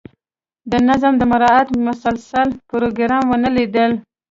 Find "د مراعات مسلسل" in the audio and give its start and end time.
1.17-2.47